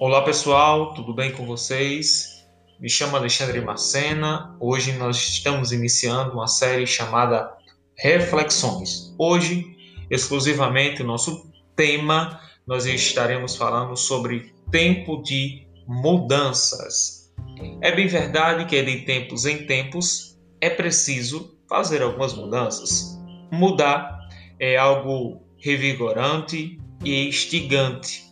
Olá 0.00 0.22
pessoal, 0.22 0.94
tudo 0.94 1.12
bem 1.12 1.32
com 1.32 1.44
vocês? 1.44 2.46
Me 2.78 2.88
chamo 2.88 3.16
Alexandre 3.16 3.60
Macena. 3.60 4.56
Hoje 4.60 4.92
nós 4.92 5.16
estamos 5.16 5.72
iniciando 5.72 6.34
uma 6.34 6.46
série 6.46 6.86
chamada 6.86 7.52
Reflexões. 7.96 9.12
Hoje, 9.18 9.66
exclusivamente, 10.08 11.02
o 11.02 11.04
nosso 11.04 11.50
tema 11.74 12.38
nós 12.64 12.86
estaremos 12.86 13.56
falando 13.56 13.96
sobre 13.96 14.54
tempo 14.70 15.20
de 15.20 15.66
mudanças. 15.88 17.34
É 17.80 17.90
bem 17.90 18.06
verdade 18.06 18.66
que 18.66 18.80
de 18.80 19.00
tempos 19.00 19.46
em 19.46 19.66
tempos 19.66 20.38
é 20.60 20.70
preciso 20.70 21.58
fazer 21.68 22.02
algumas 22.02 22.34
mudanças. 22.34 23.18
Mudar 23.50 24.16
é 24.60 24.76
algo 24.76 25.42
revigorante 25.58 26.78
e 27.04 27.26
instigante. 27.26 28.22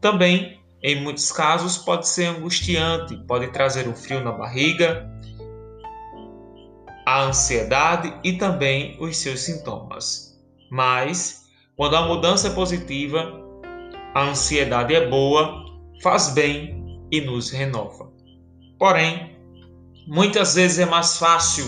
Também 0.00 0.55
em 0.82 1.00
muitos 1.02 1.32
casos, 1.32 1.78
pode 1.78 2.08
ser 2.08 2.26
angustiante, 2.26 3.16
pode 3.26 3.48
trazer 3.48 3.88
o 3.88 3.94
frio 3.94 4.22
na 4.22 4.32
barriga, 4.32 5.10
a 7.06 7.22
ansiedade 7.22 8.12
e 8.22 8.34
também 8.34 8.96
os 9.00 9.16
seus 9.16 9.40
sintomas. 9.40 10.36
Mas, 10.70 11.44
quando 11.76 11.96
a 11.96 12.06
mudança 12.06 12.48
é 12.48 12.50
positiva, 12.50 13.32
a 14.14 14.24
ansiedade 14.24 14.94
é 14.94 15.08
boa, 15.08 15.64
faz 16.02 16.28
bem 16.30 17.06
e 17.10 17.20
nos 17.20 17.50
renova. 17.50 18.10
Porém, 18.78 19.36
muitas 20.06 20.54
vezes 20.54 20.78
é 20.78 20.86
mais 20.86 21.16
fácil 21.16 21.64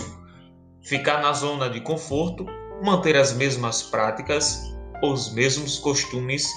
ficar 0.83 1.21
na 1.21 1.33
zona 1.33 1.69
de 1.69 1.81
conforto, 1.81 2.45
manter 2.83 3.15
as 3.15 3.33
mesmas 3.33 3.83
práticas, 3.83 4.61
os 5.01 5.33
mesmos 5.33 5.77
costumes 5.79 6.47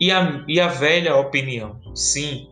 e 0.00 0.10
a, 0.10 0.44
e 0.46 0.60
a 0.60 0.68
velha 0.68 1.16
opinião. 1.16 1.80
Sim, 1.94 2.48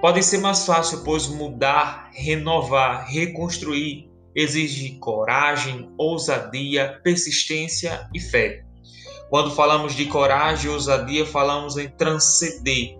pode 0.00 0.22
ser 0.22 0.38
mais 0.38 0.64
fácil, 0.64 1.02
pois 1.04 1.26
mudar, 1.26 2.10
renovar, 2.12 3.06
reconstruir 3.08 4.10
exige 4.34 4.98
coragem, 4.98 5.92
ousadia, 5.98 7.00
persistência 7.02 8.08
e 8.14 8.20
fé. 8.20 8.64
Quando 9.28 9.50
falamos 9.52 9.94
de 9.94 10.06
coragem 10.06 10.70
e 10.70 10.74
ousadia, 10.74 11.26
falamos 11.26 11.76
em 11.76 11.88
transcender 11.88 12.98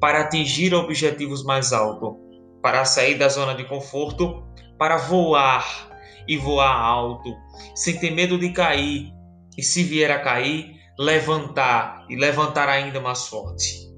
para 0.00 0.20
atingir 0.20 0.74
objetivos 0.74 1.44
mais 1.44 1.72
altos, 1.72 2.14
para 2.60 2.84
sair 2.84 3.16
da 3.16 3.28
zona 3.28 3.54
de 3.54 3.64
conforto, 3.64 4.44
para 4.78 4.96
voar 4.96 5.90
e 6.28 6.36
voar 6.36 6.74
alto, 6.74 7.34
sem 7.74 7.98
ter 7.98 8.10
medo 8.10 8.38
de 8.38 8.50
cair. 8.52 9.12
E 9.56 9.62
se 9.62 9.82
vier 9.82 10.10
a 10.10 10.20
cair, 10.20 10.76
levantar 11.02 12.06
e 12.08 12.16
levantar 12.16 12.68
ainda 12.68 13.00
mais 13.00 13.26
forte. 13.26 13.90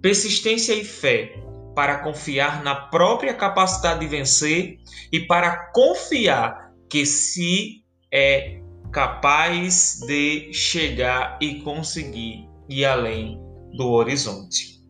Persistência 0.00 0.72
e 0.74 0.84
fé 0.84 1.34
para 1.74 1.98
confiar 1.98 2.62
na 2.62 2.74
própria 2.74 3.34
capacidade 3.34 4.00
de 4.00 4.06
vencer 4.06 4.78
e 5.10 5.20
para 5.20 5.72
confiar 5.72 6.72
que 6.88 7.04
se 7.04 7.82
é 8.12 8.60
capaz 8.92 10.00
de 10.06 10.52
chegar 10.52 11.38
e 11.40 11.60
conseguir 11.62 12.48
ir 12.68 12.84
além 12.84 13.40
do 13.76 13.88
horizonte. 13.88 14.80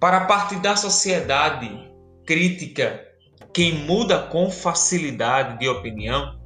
Para 0.00 0.24
parte 0.24 0.56
da 0.56 0.74
sociedade 0.74 1.70
crítica, 2.26 3.06
quem 3.52 3.84
muda 3.84 4.18
com 4.18 4.50
facilidade 4.50 5.58
de 5.58 5.68
opinião 5.68 6.40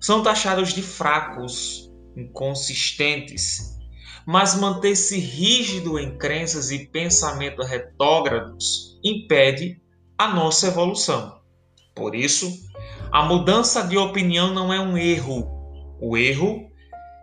são 0.00 0.22
taxados 0.22 0.74
de 0.74 0.82
fracos, 0.82 1.91
inconsistentes, 2.16 3.78
mas 4.26 4.54
manter-se 4.54 5.18
rígido 5.18 5.98
em 5.98 6.16
crenças 6.16 6.70
e 6.70 6.86
pensamentos 6.86 7.68
retrógrados 7.68 8.98
impede 9.02 9.80
a 10.16 10.28
nossa 10.28 10.68
evolução. 10.68 11.40
Por 11.94 12.14
isso, 12.14 12.50
a 13.10 13.24
mudança 13.24 13.82
de 13.82 13.98
opinião 13.98 14.54
não 14.54 14.72
é 14.72 14.80
um 14.80 14.96
erro. 14.96 15.46
O 16.00 16.16
erro 16.16 16.70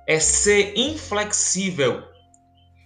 é 0.08 0.20
ser 0.20 0.74
inflexível 0.78 2.04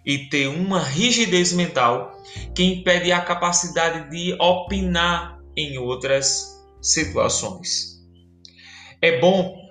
e 0.06 0.30
ter 0.30 0.48
uma 0.48 0.80
rigidez 0.80 1.54
mental 1.54 2.12
que 2.54 2.64
impede 2.64 3.12
a 3.12 3.22
capacidade 3.22 4.10
de 4.10 4.34
opinar 4.40 5.40
em 5.56 5.78
outras 5.78 6.62
situações. 6.82 8.02
É 9.02 9.20
bom 9.20 9.63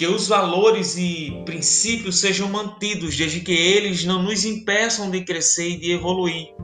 que 0.00 0.06
os 0.06 0.28
valores 0.28 0.96
e 0.96 1.42
princípios 1.44 2.20
sejam 2.20 2.48
mantidos, 2.48 3.14
desde 3.14 3.40
que 3.40 3.52
eles 3.52 4.02
não 4.02 4.22
nos 4.22 4.46
impeçam 4.46 5.10
de 5.10 5.22
crescer 5.22 5.72
e 5.72 5.76
de 5.76 5.92
evoluir, 5.92 6.54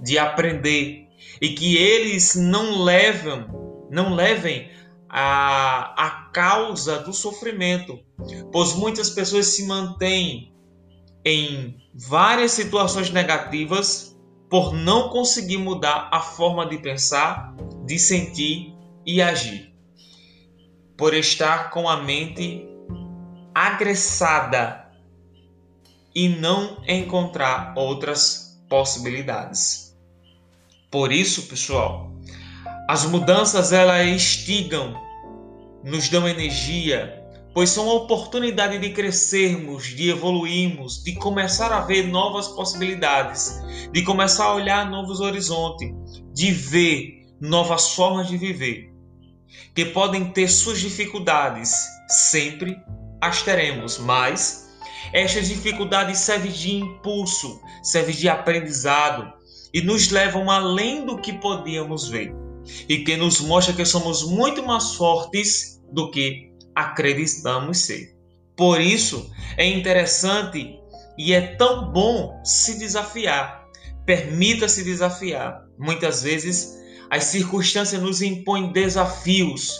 de 0.00 0.16
aprender, 0.16 1.08
e 1.42 1.48
que 1.48 1.76
eles 1.76 2.36
não 2.36 2.84
levem, 2.84 3.44
não 3.90 4.14
levem 4.14 4.70
a, 5.08 5.92
a 6.06 6.10
causa 6.32 7.00
do 7.00 7.12
sofrimento, 7.12 7.98
pois 8.52 8.74
muitas 8.74 9.10
pessoas 9.10 9.46
se 9.46 9.66
mantêm 9.66 10.54
em 11.24 11.74
várias 11.92 12.52
situações 12.52 13.10
negativas 13.10 14.16
por 14.48 14.72
não 14.72 15.08
conseguir 15.08 15.58
mudar 15.58 16.08
a 16.12 16.20
forma 16.20 16.64
de 16.64 16.78
pensar, 16.78 17.56
de 17.84 17.98
sentir 17.98 18.72
e 19.04 19.20
agir 19.20 19.68
por 20.98 21.14
estar 21.14 21.70
com 21.70 21.88
a 21.88 22.02
mente 22.02 22.68
agressada 23.54 24.90
e 26.12 26.28
não 26.28 26.82
encontrar 26.88 27.72
outras 27.76 28.60
possibilidades. 28.68 29.96
Por 30.90 31.12
isso, 31.12 31.42
pessoal, 31.42 32.12
as 32.88 33.04
mudanças 33.04 33.72
elas 33.72 34.08
instigam, 34.08 35.00
nos 35.84 36.08
dão 36.08 36.26
energia, 36.26 37.22
pois 37.54 37.70
são 37.70 37.88
a 37.88 37.94
oportunidade 37.94 38.76
de 38.80 38.90
crescermos, 38.90 39.86
de 39.86 40.10
evoluirmos, 40.10 41.04
de 41.04 41.14
começar 41.14 41.70
a 41.70 41.82
ver 41.82 42.08
novas 42.08 42.48
possibilidades, 42.48 43.62
de 43.92 44.02
começar 44.02 44.46
a 44.46 44.54
olhar 44.54 44.90
novos 44.90 45.20
horizontes, 45.20 45.94
de 46.34 46.50
ver 46.50 47.24
novas 47.40 47.94
formas 47.94 48.26
de 48.26 48.36
viver 48.36 48.97
que 49.74 49.86
podem 49.86 50.32
ter 50.32 50.48
suas 50.48 50.80
dificuldades, 50.80 51.86
sempre 52.08 52.76
as 53.20 53.42
teremos, 53.42 53.98
mas 53.98 54.68
estas 55.12 55.48
dificuldades 55.48 56.18
servem 56.18 56.52
de 56.52 56.74
impulso, 56.76 57.60
servem 57.82 58.14
de 58.14 58.28
aprendizado 58.28 59.32
e 59.72 59.80
nos 59.80 60.10
levam 60.10 60.50
além 60.50 61.04
do 61.04 61.18
que 61.18 61.32
podíamos 61.32 62.08
ver 62.08 62.34
e 62.88 62.98
que 62.98 63.16
nos 63.16 63.40
mostra 63.40 63.74
que 63.74 63.84
somos 63.84 64.24
muito 64.24 64.62
mais 64.64 64.94
fortes 64.94 65.80
do 65.92 66.10
que 66.10 66.50
acreditamos 66.74 67.78
ser. 67.78 68.14
Por 68.56 68.80
isso 68.80 69.30
é 69.56 69.66
interessante 69.66 70.78
e 71.16 71.32
é 71.32 71.40
tão 71.56 71.90
bom 71.92 72.40
se 72.44 72.78
desafiar. 72.78 73.66
Permita-se 74.04 74.84
desafiar. 74.84 75.64
Muitas 75.78 76.22
vezes 76.22 76.77
as 77.10 77.24
circunstâncias 77.24 78.02
nos 78.02 78.22
impõem 78.22 78.72
desafios. 78.72 79.78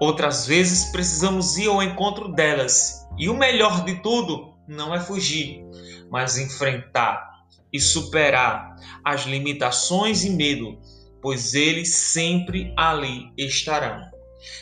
Outras 0.00 0.46
vezes 0.46 0.90
precisamos 0.92 1.58
ir 1.58 1.68
ao 1.68 1.82
encontro 1.82 2.32
delas. 2.32 3.06
E 3.18 3.28
o 3.28 3.34
melhor 3.34 3.84
de 3.84 3.96
tudo 3.96 4.54
não 4.66 4.94
é 4.94 5.00
fugir, 5.00 5.64
mas 6.10 6.38
enfrentar 6.38 7.30
e 7.72 7.80
superar 7.80 8.76
as 9.04 9.24
limitações 9.26 10.24
e 10.24 10.30
medo, 10.30 10.78
pois 11.20 11.54
eles 11.54 11.94
sempre 11.94 12.72
ali 12.76 13.30
estarão. 13.36 14.00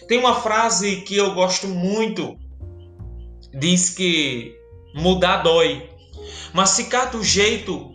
Tem 0.07 0.19
uma 0.19 0.35
frase 0.35 1.03
que 1.03 1.17
eu 1.17 1.35
gosto 1.35 1.69
muito, 1.69 2.37
diz 3.55 3.91
que 3.91 4.57
mudar 4.95 5.39
dói, 5.39 5.89
mas 6.53 6.77
ficar 6.77 7.07
do 7.07 7.23
jeito, 7.23 7.91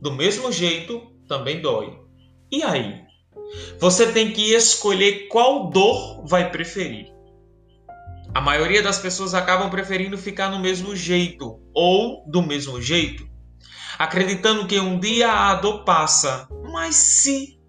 do 0.00 0.12
mesmo 0.12 0.52
jeito, 0.52 1.02
também 1.26 1.60
dói. 1.60 1.98
E 2.52 2.62
aí? 2.62 3.03
Você 3.78 4.12
tem 4.12 4.32
que 4.32 4.54
escolher 4.54 5.28
qual 5.28 5.68
dor 5.68 6.24
vai 6.26 6.50
preferir. 6.50 7.12
A 8.34 8.40
maioria 8.40 8.82
das 8.82 8.98
pessoas 8.98 9.34
acabam 9.34 9.70
preferindo 9.70 10.16
ficar 10.16 10.48
no 10.48 10.58
mesmo 10.58 10.94
jeito 10.94 11.60
ou 11.72 12.24
do 12.28 12.42
mesmo 12.42 12.80
jeito, 12.80 13.28
acreditando 13.98 14.66
que 14.66 14.78
um 14.78 14.98
dia 14.98 15.30
a 15.30 15.54
dor 15.54 15.84
passa, 15.84 16.48
mas 16.72 16.96
se 16.96 17.60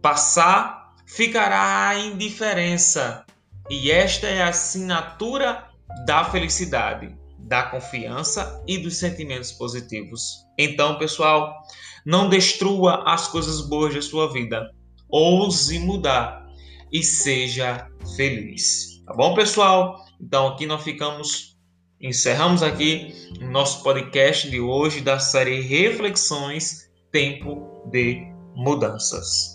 passar, 0.00 0.94
ficará 1.06 1.88
a 1.88 1.98
indiferença. 1.98 3.24
E 3.68 3.90
esta 3.90 4.26
é 4.26 4.42
a 4.42 4.48
assinatura 4.48 5.66
da 6.06 6.24
felicidade, 6.24 7.14
da 7.38 7.62
confiança 7.64 8.62
e 8.66 8.78
dos 8.78 8.98
sentimentos 8.98 9.52
positivos. 9.52 10.44
Então, 10.58 10.98
pessoal, 10.98 11.54
não 12.06 12.28
destrua 12.28 13.02
as 13.06 13.28
coisas 13.28 13.62
boas 13.62 13.94
da 13.94 14.02
sua 14.02 14.32
vida 14.32 14.70
ouse 15.08 15.78
mudar 15.78 16.46
e 16.92 17.02
seja 17.02 17.88
feliz. 18.16 19.02
Tá 19.06 19.14
bom, 19.14 19.34
pessoal? 19.34 20.04
Então 20.20 20.48
aqui 20.48 20.66
nós 20.66 20.82
ficamos, 20.82 21.58
encerramos 22.00 22.62
aqui 22.62 23.12
o 23.40 23.46
nosso 23.50 23.82
podcast 23.82 24.50
de 24.50 24.60
hoje 24.60 25.00
da 25.00 25.18
série 25.18 25.60
Reflexões, 25.60 26.90
tempo 27.10 27.82
de 27.90 28.26
mudanças. 28.54 29.53